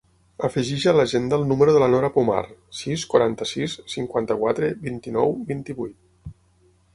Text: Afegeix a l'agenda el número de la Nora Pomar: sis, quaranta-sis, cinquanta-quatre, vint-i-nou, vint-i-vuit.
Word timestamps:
Afegeix 0.47 0.85
a 0.91 0.93
l'agenda 0.99 1.37
el 1.41 1.43
número 1.51 1.75
de 1.75 1.81
la 1.83 1.89
Nora 1.95 2.09
Pomar: 2.15 2.41
sis, 2.77 3.03
quaranta-sis, 3.11 3.77
cinquanta-quatre, 3.97 4.71
vint-i-nou, 4.89 5.37
vint-i-vuit. 5.53 6.35